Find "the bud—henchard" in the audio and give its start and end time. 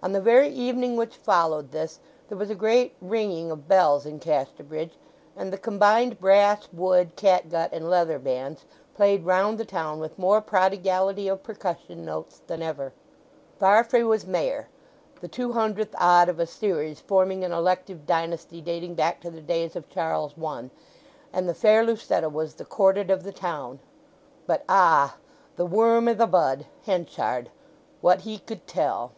26.12-27.50